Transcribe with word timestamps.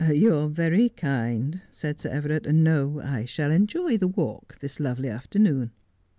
'You 0.09 0.33
are 0.33 0.47
very 0.47 0.89
kind,' 0.89 1.61
said 1.71 1.99
Sir 1.99 2.09
Everard.' 2.09 2.51
No, 2.55 2.99
I 3.01 3.23
shall 3.25 3.51
enjoy 3.51 3.97
the 3.97 4.07
walk 4.07 4.57
this 4.59 4.79
lovely 4.79 5.09
afternoon.' 5.09 5.69